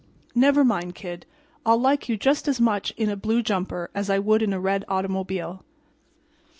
[0.33, 1.27] "Never mind, Kid.
[1.63, 4.59] I'll like you just as much in a blue jumper as I would in a
[4.59, 5.63] red automobile."